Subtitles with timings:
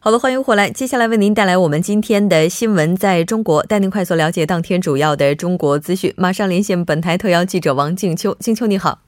[0.00, 0.70] 好的，欢迎回来。
[0.70, 6.14] 接下来为您带来我们今天的新闻，在中国带您快速了解当天主要的中国资讯。
[6.16, 9.00] 马上连线本台特邀记者王静秋，静秋你好，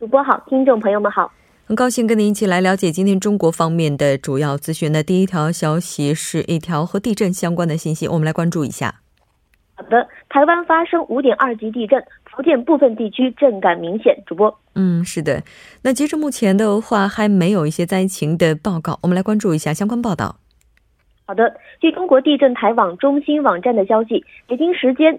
[0.00, 1.30] 主播好，听众朋友们好，
[1.66, 4.90] 很高兴跟您一起来了解今天中国方面的主要资讯。
[4.90, 8.94] 那第一条消息是一条和地震相关的信息，我们来关注一下。
[9.74, 12.02] 好的，台湾发生五点二级地震。
[12.34, 14.58] 福建部分地区震感明显，主播。
[14.74, 15.42] 嗯，是的。
[15.82, 18.98] 那截至目前的话，还没有一些灾情的报告。
[19.02, 20.36] 我们来关注一下相关报道。
[21.26, 25.18] 好的，据中国地震台网中心网站的消息，北京时间。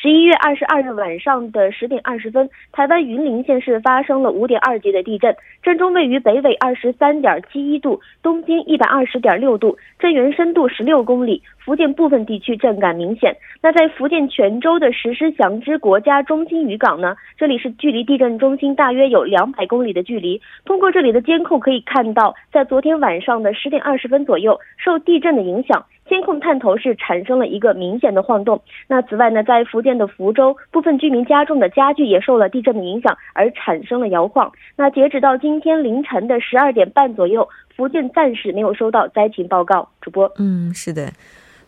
[0.00, 11.42] 十一月二十二日晚上的十点二十分，台湾云林县市发生了五点二级的地震，震中位于北纬二十三点七一度，东经一百二十点六度，震源深度十六公里。
[11.68, 13.36] 福建部分地区震感明显。
[13.60, 17.14] 那在福建泉州的石狮祥之国家中心渔港呢？
[17.36, 20.40] 这里是距离地震中心大约有两百公里的距离。
[20.64, 25.84] 通过这里的监控可以看到，在昨天晚上的十点二十分左右，受地震的影响。
[26.08, 28.58] 监控探头是产生了一个明显的晃动。
[28.86, 34.50] 那此外呢，在福建的福州，部分居民家中的家具也受了地震的影响而产生了摇晃。
[34.74, 39.86] 那截止到今天凌晨的十二点半左右，福建暂时没有收到灾情报告。
[40.00, 41.12] 主播，嗯，是的。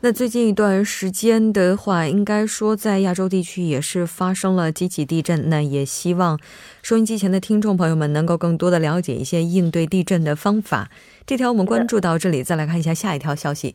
[0.03, 5.51] 那最近一段时间的话，应该说在亚洲地区也是发生了几起地震。
[5.51, 6.41] 那也希望
[6.83, 10.89] 收音机前的听众朋友们能够更多的了解一些应对地震的方法。
[11.27, 13.75] 这条我们关注到这里，再来看一下下一条消息。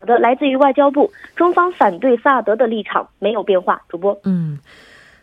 [0.00, 3.80] 好的，来自于外交部，中方反对萨德的立场没有变化。
[3.88, 4.58] 主播，嗯，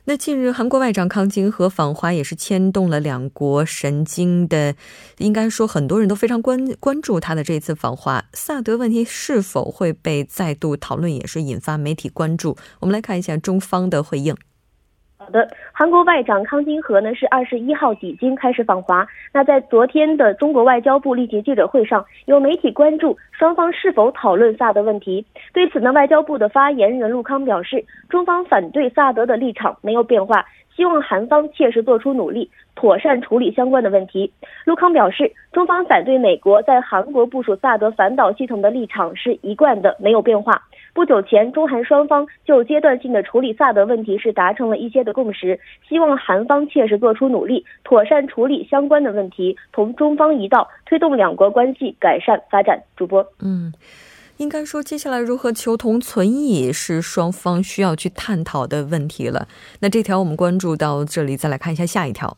[0.08, 4.76] 那近日韩国外长康京和访华也是牵动了两国神经的，
[5.18, 12.56] 应该说很多人都非常关关注他的这次访华，萨德问题是否会被再度讨论，也是引发媒体关注。
[12.82, 14.38] 我们来看一下中方的回应。
[15.18, 19.08] 好的，韩国外长康金和呢是二十一号抵京开始访华。
[19.34, 25.26] 那在昨天的中国外交部例行记者会上，有媒体关注双方是否讨论萨德问题。
[25.54, 34.32] 对此呢，外交部的发言人陆康表示，中方反对萨德的立场没有变化，希望韩方切实做出努力，妥善处理相关的问题。
[34.66, 40.62] 陆康表示，中方反对美国在韩国部署萨德反导系统的立场是一贯的，没有变化。
[40.94, 52.82] 不久前，中韩双方就阶段性的处理萨德问题是达成了一些的共识，希望韩方切实做出努力，妥善处理相关的问题，同中方一道推动两国关系改善发展。
[52.96, 53.74] 主播，嗯，
[54.38, 59.50] 应该说接下来如何求同存异是双方需要去探讨的问题了。
[59.82, 62.38] 那这条我们关注到这里，再来看一下下一条。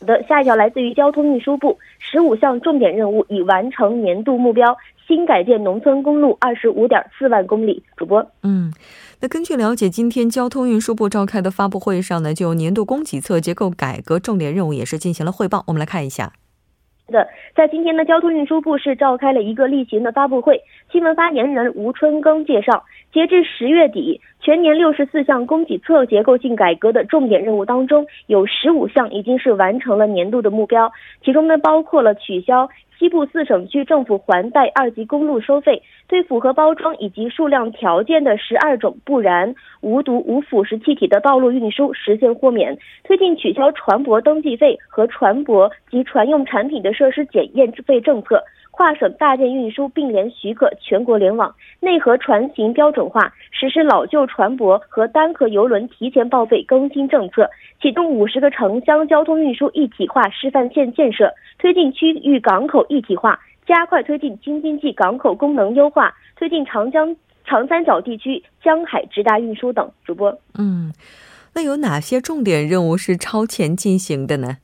[0.00, 4.74] 好的，下一条来自于交通运输部，十五项重点任务已完成年度目标。
[5.06, 7.82] 新改建农村公路二十五点四万公里。
[7.94, 8.72] 主播，嗯，
[9.20, 15.62] 那根据了解，今天交通运输部召开的发布会上呢，就年度供给侧结构改革重点任务也是进行了汇报。
[15.66, 16.32] 我们来看一下。
[17.06, 20.60] 是的，在今天呢，交通运输部是召开了一个例行的发布会。
[20.92, 30.92] 新闻发言人吴春耕介绍，截至十月底，全年六十四项供给侧结构性改革的重点任务当中，有十五项已经是完成了年度的目标，
[31.24, 32.68] 其中呢，包括了取消。
[32.98, 42.74] 西部四省区政府还贷二级公路收费，对符合包装以及数量条件的十二种不燃、无毒、无腐蚀气体的道路运输实现豁免；
[43.04, 48.42] 推进取消船舶登记费和船舶及船用产品的设施检验费政策。
[48.76, 57.48] 跨省大件运输并联许可全国联网，内河船型标准化，实施老旧船舶和单壳游轮提前报废更新政策，
[57.80, 69.90] 启动五十个城乡交通运输一体化示范线建设，推进区域港口一体化，加快推进京津冀港口功能优化，推进长江长三角地区江海直达运输等。
[70.04, 70.92] 主播，嗯，
[71.54, 74.58] 那有哪些重点任务是超前进行的呢？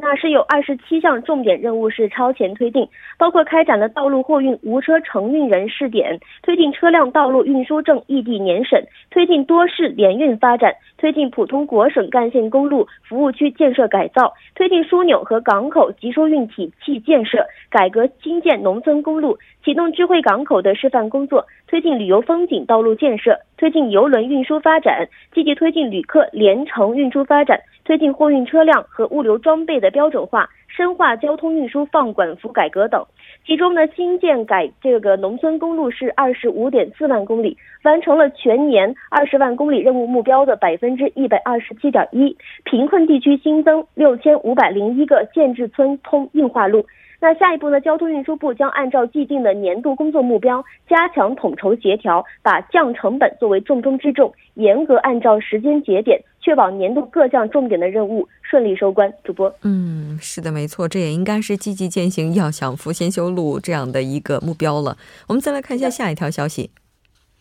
[0.00, 27.60] 那是有二十七项重点任务是超前推进，包括开展了道路货运无车承运人试点，推进车辆道路运输证异地年审，推进多市联运发展，推进普通国省干线公路服务区建设改造，推进枢纽和港口集疏运体系建设，改革新建农村公路，启动智慧港口的示范工作，推进旅游风景道路建设，推进邮轮运输发展，积极推进旅客联程运输发展。
[27.84, 33.02] 推进货运车辆和物流装备的标准化，深化交通运输放管服改革等。
[33.46, 42.36] 其中呢，新建改这个农村公路是二十五点四万公里，完成了全年二十万公里任务目标的百分之一百二十七点一。
[42.64, 46.84] 贫困地区新增六千五百零一个建制村通硬化路。
[47.20, 47.80] 那下一步呢？
[47.80, 59.12] 交通运输部将按照既定的年度工作目标，加强统筹协调，把降成本作为重中之重，严格按照时间节点，确保年度各项重点的任务顺利收官。
[59.24, 64.96] 主播，嗯，是的，没错，这也应该是积极践行“要想富先修路”这样的一个目标了。
[65.26, 66.70] 我们再来看一下下一条消息。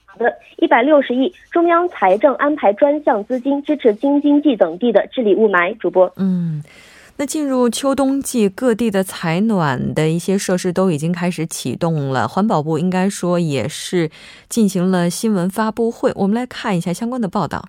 [0.06, 5.78] 好的，一百六十亿，中央财政安排专项资金支持京津冀等地的治理雾霾。
[5.78, 6.64] 主播，嗯。
[7.19, 12.28] 那进入秋冬季，各地的采暖的一些设施都已经开始启动了。
[12.28, 14.12] 环保部应该说也是
[14.48, 17.66] 进行了新闻发布会，我们来看一下相关的报道。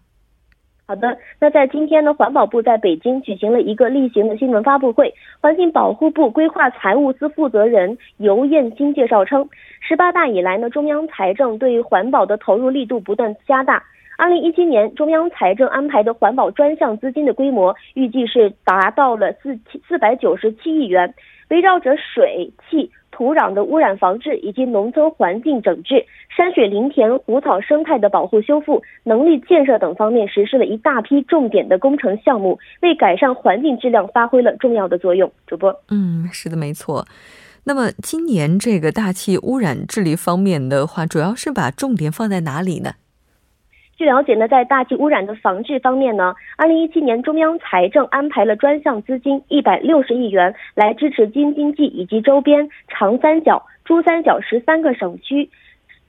[0.87, 5.15] 好的，那在今天呢，环保部在北京举行了一个例行的新闻发布会。
[5.41, 9.49] 环境保护部规划财务司负责人尤艳新介绍称，
[9.81, 13.83] 十八大以来呢，中央财政对环保的投入力度不断加大。
[14.19, 21.15] 二零一七年，中央财政安排的环保专项资金的规模预计是达到了四七四百九十七亿元，
[21.51, 26.05] 围绕着水、气、土壤的污染防治以及农村环境整治、
[26.37, 35.31] 山水林田、湖草生态的保护修复、能力建设等方面，实施了一大批重点的工程项目，为改善环境质量发挥了重要的作用。
[35.47, 37.07] 主播，嗯，是的，没错。
[37.63, 42.95] 那么今年这个大气污染治理方面的话，主要是把重点放在哪里呢？
[43.99, 55.51] 据了解呢，在大气污染的防治方面呢，二零一七年中央财政安排了专项资金一百六十亿元，来支持京津冀以及周边长三角、珠三角十三个省区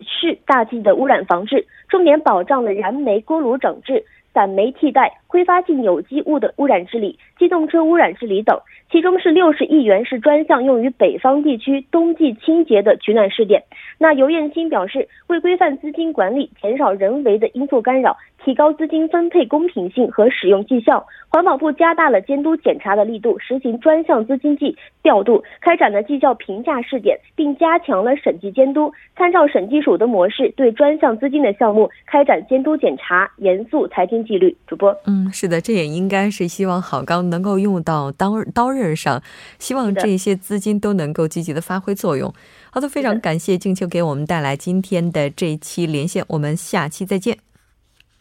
[0.02, 4.06] 市大气的污染防治，重点保障了燃煤锅炉整治。
[4.32, 8.60] 散煤替代、挥发性有机物的污染治理、机动车污染治理等，
[8.92, 13.64] 其中是六十亿元是专项用于北方地区冬季清洁的取暖试点。
[14.00, 18.18] 那尤艳青表示，为规范资金管理，减少人为的因素干扰。
[18.42, 34.56] 提高资金分配公平性和使用绩效，环保部加大了监督检查的力度，实行专项资金计调度，开展了绩效评价试点，并加强了审计监督，参照审计署的模式，对专项资金的项目开展监督检查，严肃财经纪律。
[34.66, 39.22] 主播，嗯，是的，这也应该是希望好钢能够用到刀刀刃上，
[39.58, 42.34] 希望这些资金都能够积极的发挥作用。
[42.72, 47.38] 好的，非常感谢静秋给我们带来今天的这一期连线，我们下期再见。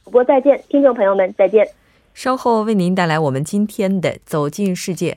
[0.05, 1.69] 主播再见，听众朋友们再见。
[2.15, 5.13] 稍后为您带来我们今天的《走进世界》。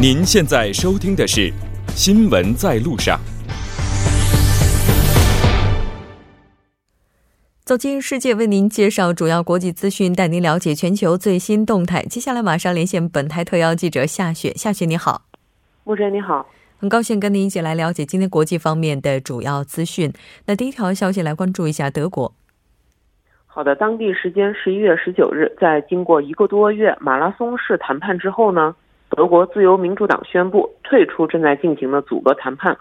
[0.00, 1.48] 您现在收听的是
[1.94, 3.20] 《新闻在路上》。
[7.64, 12.02] 走进世界，为您介绍主要国际资讯，带您了解全球最新动态。
[12.02, 14.52] 接下来马上连线本台特邀记者夏雪。
[14.56, 15.22] 夏雪，你好。
[15.84, 16.44] 穆哲，你好。
[16.78, 20.12] 很高兴跟您一起来了解今天国际方面的主要资讯。
[20.46, 22.34] 那第一条消息来关注一下德国。
[23.46, 28.74] 好的，当地时间十一月十九日，在经过一个多月马拉松式谈判之后呢，
[29.08, 32.76] 德国自由民主党宣布退出正在进行的组阁谈判。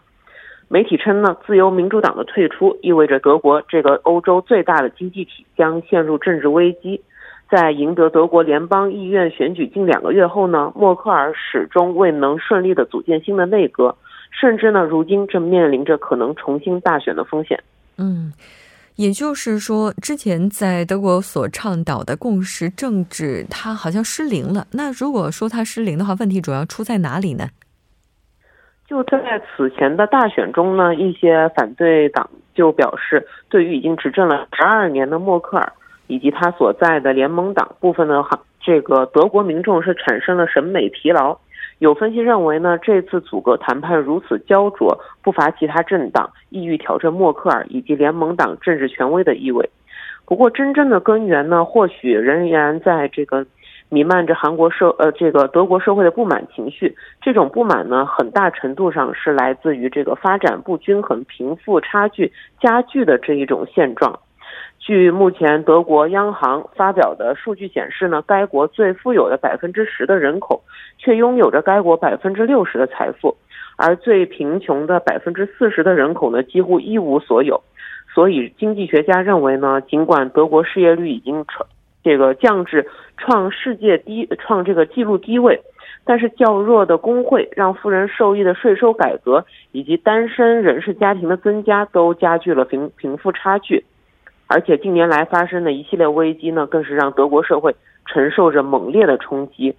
[0.72, 7.01] 媒体称呢，自由民主党的退出意味着德国这个欧洲最大的经济体将陷入政治危机。
[7.50, 13.94] 在赢得德国联邦议院选举近两个月后呢，默克尔始终未能顺利的组建新的内阁，
[14.32, 17.62] 甚至呢，如今正面临着可能重新大选的风险。
[17.98, 18.32] 嗯，
[18.96, 24.66] 也就是说，之前在德国所倡导的共识政治，它好像失灵了。
[24.72, 27.50] 那如果说它失灵的话，问题主要出在哪里呢？
[28.91, 35.71] 就在此前的大选中呢，一些反对党就表示，对于已经执政了十二年的默克尔。
[36.07, 38.21] 以及他所在的联盟党部分的，
[38.60, 41.38] 这个德国民众是产生了审美疲劳。
[41.79, 49.69] 有分析认为呢，这次组阁谈判如此焦灼，不乏其他政党意欲挑战默克尔以及联盟党政治权威的意味。
[50.25, 53.45] 不过，真正的根源呢，或许仍然在这个
[53.93, 56.95] 弥漫着韩国社呃这个德国社会的不满情绪。
[57.21, 62.31] 这种不满呢，很大程度上是来自于这个发展不均衡、贫富差距
[62.62, 64.17] 加剧的这一种现状。
[64.79, 70.63] 据目前德国央行发表的数据显示呢，该国最富有的百分之十的人口，
[70.98, 73.36] 却拥有着该国百分之六十的财富，
[73.75, 77.62] 而最贫穷的百分之四十的人口呢，几乎一无所有。
[78.13, 81.67] 所以，经济学家认为呢，尽管德国失业率已经创
[82.03, 85.62] 这个降至创世界低创这个纪录低位。
[86.03, 93.86] 但是较弱的工会、让富人受益的税收改革以及单身人士家庭的增加，都加剧了贫贫富差距。
[94.48, 97.75] 而且近年来发生的一系列危机呢，更是让德国社会
[98.08, 99.75] 承受着猛烈的冲击。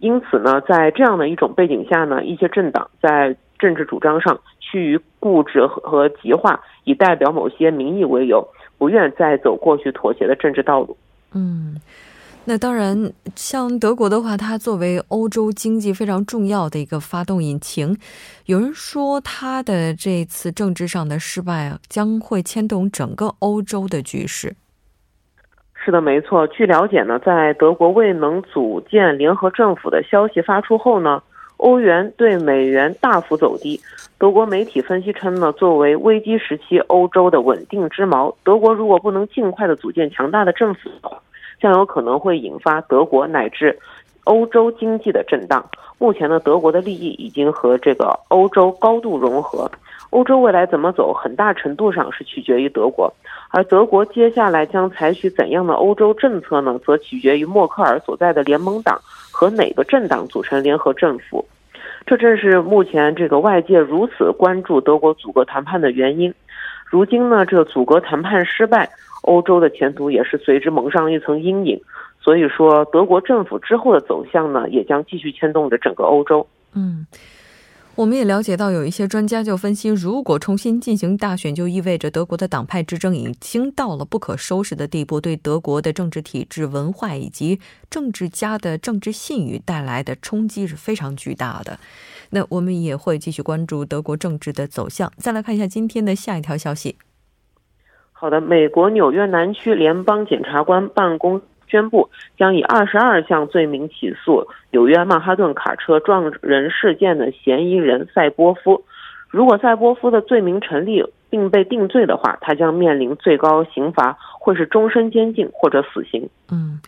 [0.00, 10.94] 因此呢，在这样的一种背景下呢，一些政党在政治主张上趋于固执和极化，以代表某些民意为由，不愿再走过去妥协的政治道路。
[11.34, 11.76] 嗯。
[12.46, 17.96] 那当然，像德国的话，它作为欧洲经济非常重要的一个发动引擎，
[18.44, 24.54] 有人说它的这次政治上的失败将会牵动整个欧洲的局势。
[25.72, 26.46] 是的，没错。
[26.48, 31.22] 据了解呢，在德国未能组建联合政府的消息发出后呢，
[31.56, 33.80] 欧元对美元大幅走低。
[34.18, 41.22] 德国媒体分析称呢，作为危机时期欧洲的稳定之锚，德国如果不能尽快的组建强大的政府的话。
[41.64, 43.78] 将有可能会引发德国乃至
[44.24, 45.64] 欧洲经济的震荡。
[45.96, 49.70] 目前呢，德国的利益已经和这个欧洲高度融合。
[50.10, 53.10] 欧洲未来怎么走，很大程度上是取决于德国。
[53.48, 56.78] 而德国接下来将采取怎样的欧洲政策呢？
[56.84, 59.00] 则取决于默克尔所在的联盟党
[59.32, 61.42] 和哪个政党组成联合政府。
[62.04, 66.34] 这正是目前这个外界如此关注德国阻隔谈判的原因。
[66.86, 68.90] 如今呢，这个阻隔谈判失败。
[69.22, 71.80] 欧洲的前途也是随之蒙上了一层阴影，
[72.20, 76.46] 所以说德国政府之后的走向呢，也将继续牵动着整个欧洲。
[76.74, 77.06] 嗯，
[77.96, 91.78] 我们也了解到，有一些专家就分析，如果重新进行大选，就意味着德国的党派之争已经到了不可收拾的地步，对德国的政治体制、文化以及政治家的政治信誉带来的冲击是非常巨大的。
[92.30, 95.12] 那我们也会继续关注德国政治的走向。
[95.16, 96.96] 再来看一下今天的下一条消息。
[98.10, 108.84] 好的，美国纽约南区联邦检察官办公宣布，将以二十二项罪名起诉纽约曼哈顿卡车撞人事件的嫌疑人赛波夫。
[109.28, 116.28] 如果赛波夫的罪名成立并被定罪的话，他将面临最高刑罚会是终身监禁或者死刑。
[116.52, 116.80] 嗯，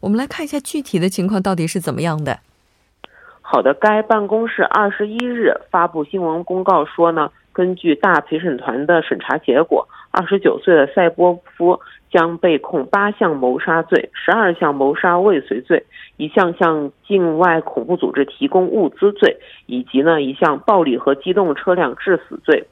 [0.00, 2.38] 我们来看一下具体的情况到底是怎么样的。
[3.42, 9.86] 好的，该办公室二十一日发布新闻公告说呢，根据大陪审团的审查结果。
[10.12, 15.82] 二十九岁的赛波夫将被控八项谋杀罪、十二项谋杀未遂罪、
[16.18, 22.64] 一项向境外恐怖组织提供物资罪，以及呢一项暴力和机动车辆致死罪。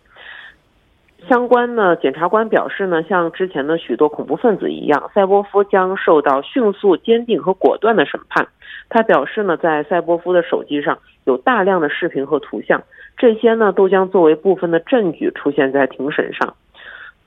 [1.28, 8.48] 相关的检察官表示呢，像之前的许多恐怖分子一样，赛波夫将受到迅速、坚定和果断的审判。
[8.88, 12.82] 他表示呢，在赛波夫的手机上有大量的视频和图像，
[13.16, 16.54] 这些呢都将作为部分的证据出现在庭审上。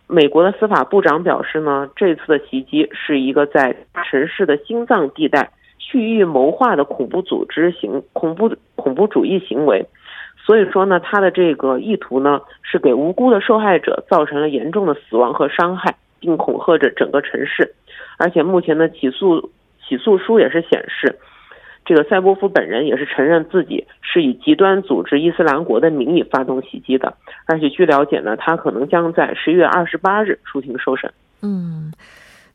[0.07, 3.75] 美国的司法部长表示呢，这次的袭击是一个在
[4.09, 9.85] 城市的心脏地带蓄意谋划的恐怖组织行恐怖恐怖主义行为，
[10.45, 17.73] 所以说呢，他的这个意图呢是给无辜的受害者造成了严重的死亡和伤害，并恐吓着整个城市，
[18.17, 19.51] 而且目前的起诉
[19.87, 21.17] 起诉书也是显示。
[21.85, 27.13] 这个塞波夫本人也是承认自己是以极端组织伊斯兰国的名义发动袭击的，
[27.45, 31.11] 而且据了解呢，他可能将在十一月二十八日出庭受审。
[31.41, 31.91] 嗯，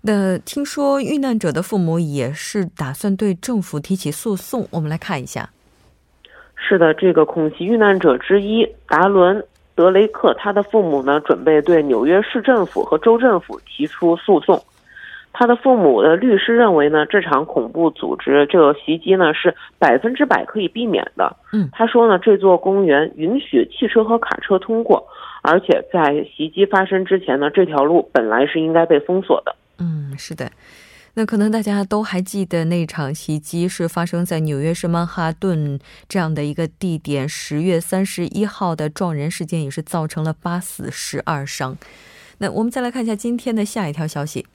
[0.00, 5.50] 那听说遇难者的父母也是打算对政府提起诉讼，我们来看一下。
[6.56, 9.36] 是的，这个恐袭遇难者之一达伦·
[9.74, 14.62] 德雷克，他的父母呢，准备对纽约市政府和州政府提出诉讼。
[15.32, 21.36] 他的父母的律师认为呢，这场恐怖组织这个袭击呢是百分之百可以避免的。
[21.52, 25.06] 嗯，他说呢，这座公园允许汽车和卡车通过，
[25.42, 29.54] 而且在袭击发生之前呢，这条路本来是应该被封锁的。
[29.78, 30.50] 嗯，是的。
[31.14, 41.76] 那可能大家都还记得那场袭击是发生在纽约市曼哈顿这样的一个地点，十月三十一号的撞人事件也是造成了八死十二伤。
[42.38, 44.46] 那我们再来看一下今天的下一条消息。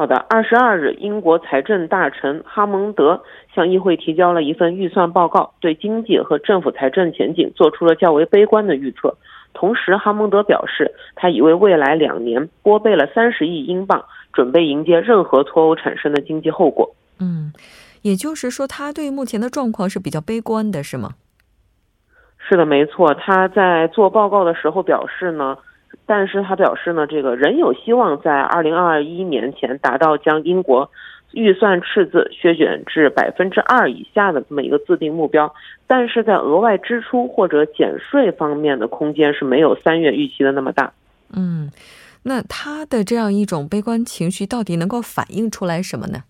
[0.00, 3.22] 好的，二十二日，英国财政大臣哈蒙德
[3.54, 9.14] 向议会提交了一份预算报告，对经济和政府财政前景做出了较为悲观的预测。
[9.52, 14.02] 同时，哈蒙德表示，他已为未来两年拨备了三十亿英镑，
[14.32, 16.94] 准备迎接任何脱欧产生的经济后果。
[17.18, 17.52] 嗯，
[18.00, 21.10] 也就是说，他对目前的状况是比较悲观的，是吗？
[22.38, 23.12] 是的，没错。
[23.12, 25.58] 他在做报告的时候表示呢。
[26.10, 30.90] 但是他表示呢，这个仍有希望在二零二一年前达到将英国
[31.30, 35.54] 预算赤字削减至百分之二以下的这么一个自定目标，
[35.86, 40.92] 但是在额外支出或者减税方面的空间是没有三月预期的那么大。
[41.32, 41.70] 嗯，
[42.24, 46.24] 那他的这样一种悲观情绪到底能够反映出来什么呢？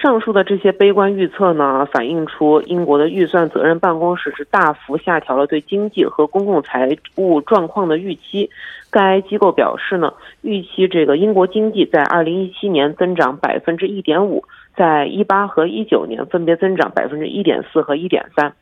[0.00, 8.48] 上述的这些悲观预测呢，反映出英国的预算责任办公室是大幅下调了对经济和公共财务状况的预期。
[8.88, 14.42] 该机构表示呢，预期这个英国经济在二零一七年增长百分之一点五，
[14.74, 18.54] 在一八和一九年分别增长百分之一点四和一点三。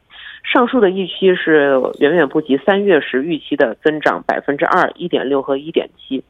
[0.43, 6.25] 上述的预期是远远不及三月时预期的增长百分之二、一点六和一点七。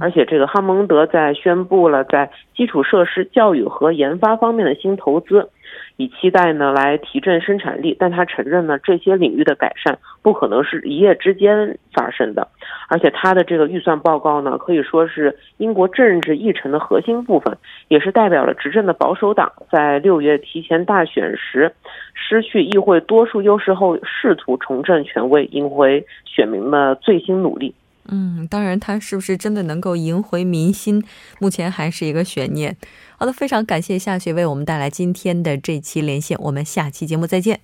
[0.00, 5.50] 而且，这个哈蒙德在宣布了在基础设施、教育和研发方面的新投资。
[5.98, 12.48] 以期待呢来提振生产力，但他承认呢这些领域的改善不可能是一夜之间发生的，
[12.88, 17.56] 而且他的这个预算报告呢可以说是英国政治议程的核心部分，
[17.88, 21.72] 也是代表了执政的保守党在六月提前大选时
[22.12, 27.74] 失去议会多数优势后试图重振权威、赢回选民的最新努力。
[28.08, 31.04] 嗯，当然，他是不是真的能够赢回民心，
[31.38, 32.76] 目前还是一个悬念。
[33.18, 37.60] 好的，非常感谢夏雪为我们带来今天的这期连线，我们下期节目再见。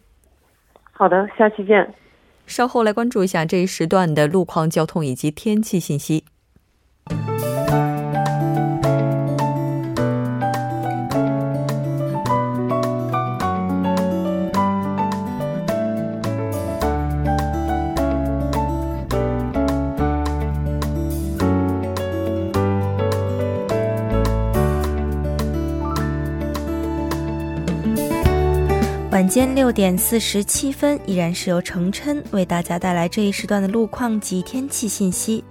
[0.92, 1.94] 好的，下期见。
[2.46, 6.24] 稍后来关注一下这一时段的路况、交通以及天气信息。
[29.32, 35.42] 间六点四十七分，依然是由程琛为大家带来这一时段的路况及天气信息。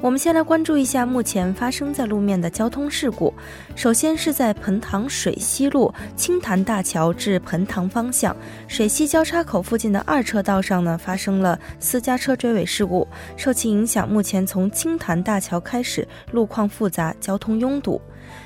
[0.00, 3.34] 我们先来关注一下目前发生在路面的交通事故。
[3.74, 8.36] 首先是在彭塘水西路青潭大桥至彭塘方向
[8.68, 13.04] 水西交叉口附近的二车道上呢，发生了私家车追尾事故。
[13.36, 18.00] 受其影响，目前从青潭大桥开始，路况复杂，交通拥堵。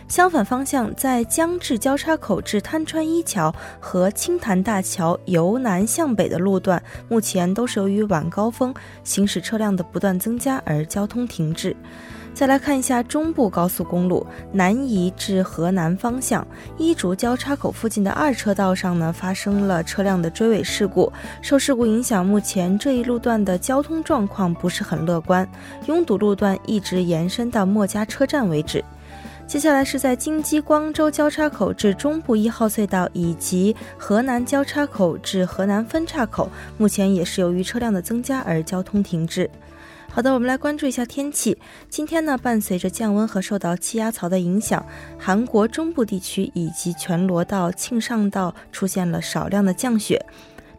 [0.08, 8.74] 相反方向，在江至交叉口至滩川一桥和青潭大桥由南向北的路段，目前都是由于晚高峰
[9.04, 11.76] 行驶车辆的不断增加而交通停滞。
[12.34, 16.46] 再来看一下中部高速公路南移至河南方向
[16.76, 21.12] 伊竹交叉口附近的二车道上呢，发生了车辆的追尾事故。
[21.42, 25.48] 受事故影响，目前这一路段的交通状况不是很乐观，
[25.86, 28.84] 拥堵路段一直延伸到墨家车站为止。
[29.48, 39.48] 接下来是在京畿光州交叉口至中部一号隧道，以及河南交叉口至河南分岔口，目前也是由于车辆的增加而交通停滞。
[40.10, 41.56] 好的，我们来关注一下天气。
[41.88, 44.84] 今天呢，伴随着降温和受到气压槽的影响，
[45.18, 50.22] 韩国中部地区以及全罗道、庆尚道出现了少量的降雪。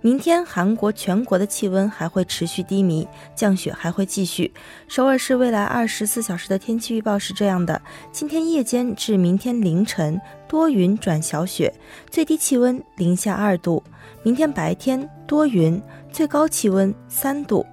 [0.02, 4.50] 明天韩国全国的气温还会持续低迷，降雪还会继续。
[4.88, 11.74] 首尔市未来二十四小时的天气预报是这样的：今天夜间至明天凌晨多云转小雪，
[12.10, 13.84] 最低气温零下二度；
[14.24, 17.66] 明天白天多云，最高气温三度。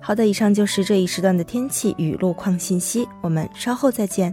[0.00, 4.32] 好的，以上就是这一时段的天气与路况信息，我们稍后再见。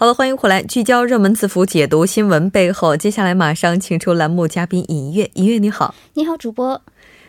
[0.00, 2.96] 好了，欢迎回来，聚焦热门字符，解读新闻背后。
[2.96, 6.80] 接下来马上请出栏目嘉宾尹月，尹月你好，你好，主播。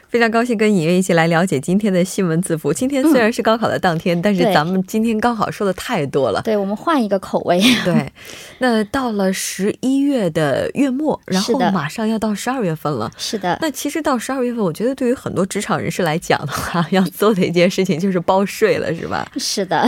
[0.09, 2.73] 非常高兴跟尹月一起来了解今天的新闻字符。
[2.73, 6.41] 今天虽然是高考的当天，但是咱们今天高考说的太多了。
[6.41, 7.61] 对，我们换一个口味。
[7.85, 8.11] 对，
[8.57, 13.11] 那到了十一月的月末，然后马上要到十二月份了。
[13.17, 13.55] 是的。
[13.61, 19.31] 那其实到十二月份，我觉得对于很多职场人士来讲的话， 要做的一件事情就是报税了，是吧？
[19.37, 19.87] 是的。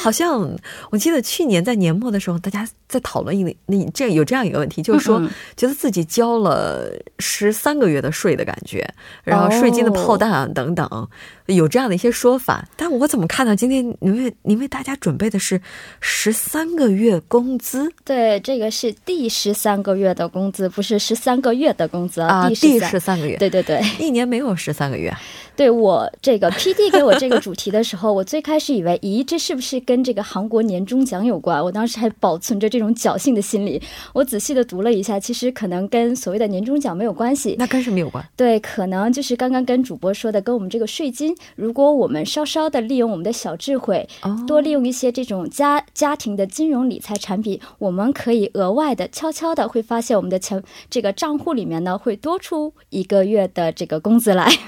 [0.00, 0.48] 好像
[0.90, 5.20] 我记得去年在年末的时候，大家在讨论一个那这有这样一个问题，就是说
[5.56, 8.88] 觉得自己交了十三个月的税的感觉，
[9.24, 9.39] 然后。
[9.48, 11.08] 税金的炮弹啊，等等，
[11.50, 12.66] 有这样的一些说法。
[12.76, 15.60] 但我怎么看到今天你为你为大家准备的是
[16.00, 17.90] 十三个月工资？
[18.04, 22.48] 对，这个是第十三个月的工资，不是十三个月的工资啊。
[22.48, 25.14] 第十三个月，对对对， 一年没有十三个月。
[25.56, 31.62] 对我这个 P D 给我这个主题的时候，我最开始以为，咦，这是不是跟这个韩国年终奖有关？
[31.62, 33.82] 我当时还保存着这种侥幸的心理。
[34.14, 37.56] 我仔细的读了一下，其实可能跟所谓的年终奖没有关系。
[37.58, 38.26] 那跟什么有关？
[38.36, 44.08] 对，可能就是刚刚跟主播说的，跟我们这个税金如果我们稍稍的利用我们的小智慧，
[44.46, 54.50] 多利用一些这种家家庭的金融理财产品，我们可以额外的悄悄的会发现我们的钱这个账户里面呢会多出一个月的这个工资来。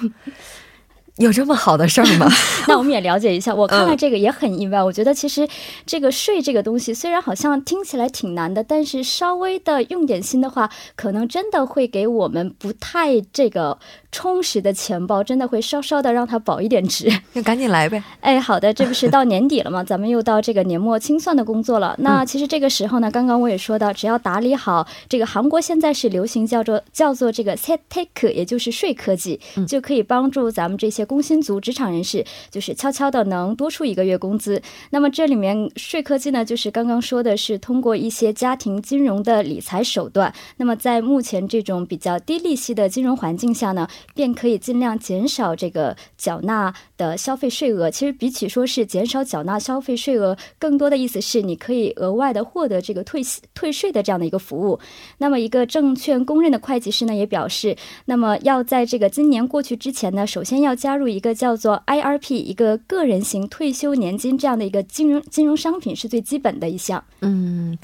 [1.18, 2.26] 有这么好的事儿吗？
[2.66, 3.54] 那我们也了解一下。
[3.54, 4.82] 我看了这个也很意外。
[4.82, 5.46] 我觉得其实
[5.84, 13.78] 这个税这个东西虽然好像听起来挺难的，但是稍微的用点心的话，可能真的会给我们不太这个。
[14.12, 18.00] 充实的钱包真的会稍稍的让它保一点值，那赶紧来呗！
[18.20, 19.82] 哎，好的，这不是到年底了吗？
[19.82, 21.96] 咱们又到这个年末清算的工作了。
[21.98, 34.60] 那其实这个时候呢，刚刚我也说到，只要打理好这个韩国现在是流行叫做叫做这个 set take，也就是税科技，就可以帮助咱们这些工薪族、职场人士，就是悄悄的能多出一个月工资。
[34.90, 40.30] 那么这里面税科技呢，就是刚刚说的是通过一些家庭金融的理财手段。
[40.58, 43.88] 那么在目前这种比较低利息的金融环境下呢？
[44.14, 47.90] 便可以尽量减少这个缴纳的消费税额。
[47.90, 53.22] 其实比起说是减少缴纳消费税额，更多的意思是你可以额外的获得这个退
[53.54, 54.78] 退税的这样的一个服务。
[55.18, 67.02] 那么一个证券公认的会计师呢，也表示，那么要在这个今年过去之前呢，首先要加入一个叫做 IRP 一个个人型退休年金这样的一个金融金融商品是最基本的一项。
[67.20, 67.78] 嗯，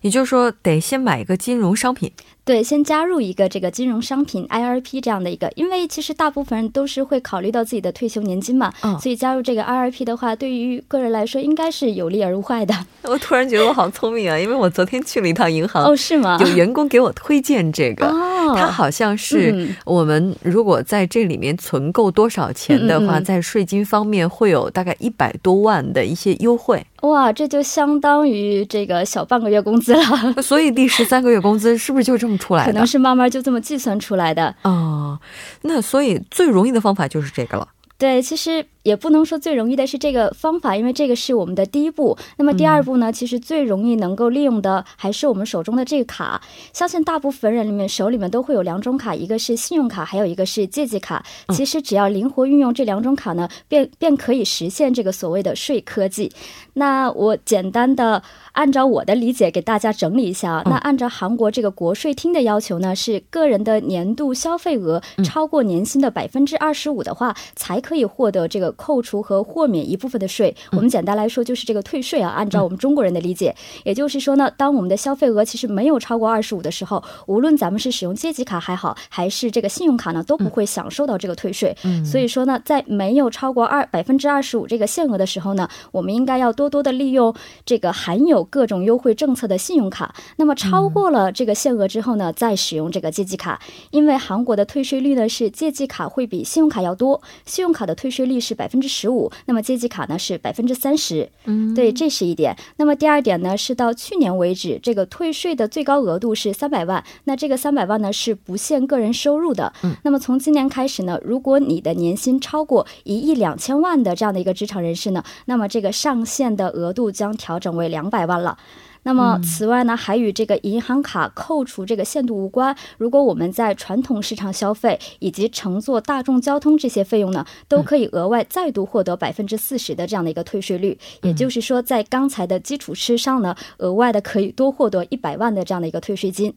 [0.00, 2.12] 也就是说得先买一个金融商品。
[2.42, 12.74] 对，先加入一个这个金融商品 IRP 这样的一个，因为其实大部分人都是会考虑到自己的退休年金嘛，所以加入这个 IRP 的话，对于个人来说应该是有利而无坏的。
[13.04, 16.38] 我突然觉得我好聪明啊，因为我昨天去了一趟银行，哦，是吗？
[16.40, 18.06] 有员工给我推荐这个，
[18.54, 26.84] 他好像是我们如果在这里面存够多少钱的话，在税金方面会有大概一百多万的一些优惠。
[27.02, 30.34] 哇，这就相当于这个小半个月工资了。
[30.42, 32.72] 所以第十三个月工资是不是就这么出来的？
[32.72, 34.54] 可能是慢慢就这么计算出来的。
[34.62, 35.18] 哦，
[35.62, 37.66] 那所以最容易的方法就是这个了。
[37.98, 38.64] 对，其实。
[38.82, 42.16] 也不能说最容易的是这个方法，因为这个是我们的第一步。
[42.38, 43.12] 那么第二步呢？
[43.12, 46.40] 其实最容易能够利用的还是我们手中的这个卡。
[46.72, 51.22] 相信大部分人里面手里面都会有两种卡，一个是信用卡，还有一个是借记卡。
[51.50, 56.32] 其实只要灵活运用这两种卡呢，便便可以实现这个所谓的税科技。
[56.74, 60.62] 那我简单的按照我的理解给大家整理一下啊。
[60.64, 68.69] 那按照韩国这个国税厅的要求呢，是个人的年度消费额超过年薪的百分之二十五的话，才可以获得这个。
[68.72, 72.30] 扣除和豁免一部分的税，我们简单来说就是这个退税啊。
[72.30, 73.54] 按照我们中国人的理解，
[73.84, 81.76] 也就是说呢，当我们的消费额其实没有超过二十五的时候，无论咱们是使用阶级卡还好，还是这个信用卡呢，都不会享受到这个退税。
[82.04, 87.34] 所以说呢，在没有超过二百分之二十五这个限额的时候呢，我们应该要多多的利用
[87.66, 90.14] 这个含有各种优惠政策的信用卡。
[90.36, 98.59] 那么超过了这个限额之后呢，再使用这个阶级卡，因为韩国的退税率呢是阶级卡会比信用卡要多，信用卡的退税率是。
[98.60, 102.54] 百分之十五，那么阶级卡呢是百分之三十，嗯，对，这是一点。
[102.76, 118.58] 那么第二点呢是到去年为止，这个退税的最高额度是三百万，那这个三百万呢是不限个人收入的，嗯，那么从今年开始呢，如果你的年薪超过一亿两千万的这样的一个职场人士呢，那么这个上限的额度将调整为两百万了。
[119.02, 122.76] 那么，此外呢，还与这个银行卡扣除这个限度无关。
[122.98, 130.98] 如果我们在传统市场消费以及乘坐大众交通这些费用呢，都可以额外再度获得百分之四十的这样的一个退税率。
[131.22, 136.52] 也就是说，在刚才的基础之上呢，额外的可以多获得一百万的这样的一个退税金。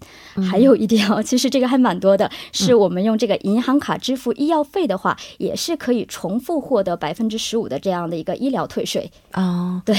[0.51, 9.81] 还有一点哦，其实这个还蛮多的，是我们用这个银行卡支付医药费的话，也是可以重复获得百分之十五的这样的一个医疗退税啊。
[9.85, 9.95] 对，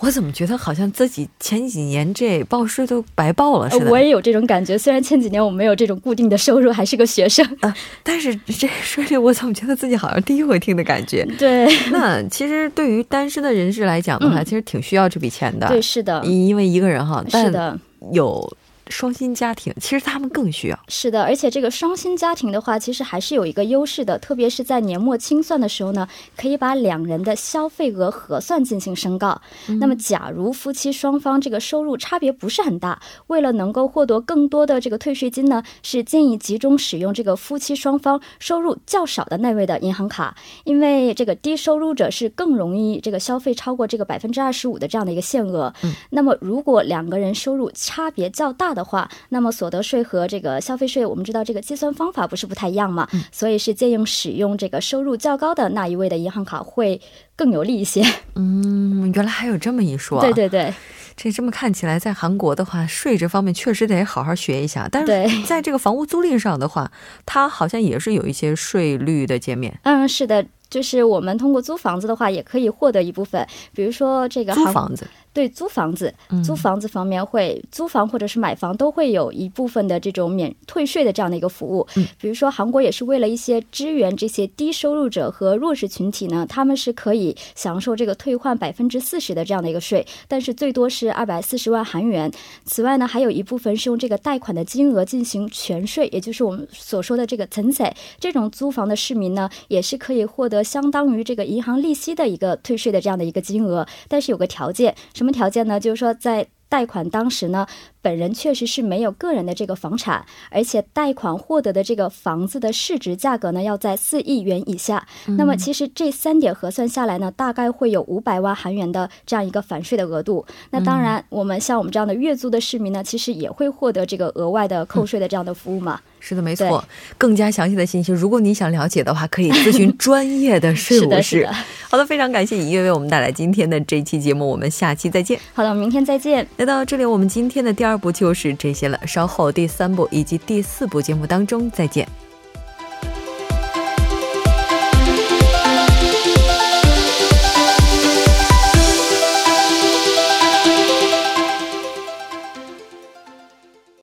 [0.00, 1.59] 我怎么觉得好像自己前。
[1.60, 3.90] 前几年这报税都白报了，是的。
[3.90, 11.22] 我也有这种感觉，虽然前几年我没有这种固定的收入，还是个学生啊，但是这税率我怎么觉得自己好像第一回听的感觉？
[11.38, 11.68] 对。
[11.90, 15.68] 那其实对于单身的人士来讲的话，其实挺需要这笔钱的。
[15.68, 16.24] 对，是的。
[16.24, 17.78] 因为一个人哈，是的，
[18.12, 18.56] 有。
[18.90, 29.40] 双薪家庭其实他们更需要，是的，而且这个双薪家庭的话，其实还是有一个优势的，特别是在年末清算的时候呢，可以把两人的消费额核算进行申告。
[29.78, 45.72] 那么，假如夫妻双方这个收入差别不是很大，为了能够获得更多的这个退税金呢，是建议集中使用这个夫妻双方收入较少的那位的银行卡，因为这个低收入者是更容易这个消费超过这个百分之二十五的这样的一个限额。
[45.82, 56.98] 嗯，那么如果两个人收入差别较大的，的话，那么所得税和这个消费税，我们知道这个计算方法不是不太一样嘛，所以是建议使用这个收入较高的那一位的银行卡会
[57.36, 58.02] 更有利一些。
[58.36, 60.22] 嗯，原来还有这么一说。
[60.22, 60.72] 对对对，
[61.14, 64.88] 这这么看起来，在韩国的话，税这方面确实得好好学一下。
[64.90, 66.90] 但是在这个房屋租赁上的话，
[67.26, 69.78] 它好像也是有一些税率的减免。
[69.84, 70.46] 嗯，是的。
[70.70, 75.04] 就是我们通过租房子的话，也可以获得一部分，比如说这个租房子。
[75.32, 76.12] 对租房子，
[76.44, 81.86] 租房子方面会租房或者是买房都会有一部分的这种免退税的这样的一个服务。
[81.96, 92.28] 嗯，比如说韩国也是为了一些支援这些低收入者和弱势群体呢，他们是可以享受这个退换百分之四十的这样的一个税，但是最多是二百四十万韩元。
[92.64, 97.94] 此外呢，还有一部分是用这个贷款的金额进行全税，也就是我们所说的这个增税。
[98.18, 104.92] 这种租房的市民呢，也是可以获得相当于这个银行利息的一个退税的这样的一个金额，但是有个条件。
[105.14, 105.78] 什么条件呢？
[105.78, 107.66] 就是说，在贷款当时呢。
[108.02, 115.06] 本人确实是没有个人的这个房产，而且贷款获得的这个房子的市值价格呢要在四亿元以下。
[115.36, 120.46] 那么其实这三点核算下来呢，大概会有五百万韩元的这样一个返税的额度。
[120.70, 126.00] 那当然，我们像我们这样的月租的市民呢，其实也会获得这个额外的扣税的这样的服务嘛。
[126.20, 126.82] 是的，没错。
[127.18, 131.46] 更加详细的信息，如果你想了解的话，可以咨询 专业的税务师。
[131.90, 135.38] 好的，非常感谢尹月为我们带来今天的这期节目，我们下期再见。
[135.52, 136.46] 好的，我们明天再见。
[136.56, 137.90] 来到这里，我们今天的第二。
[137.90, 142.06] 二部就是这些了，稍后第三部以及第四部节目当中再见。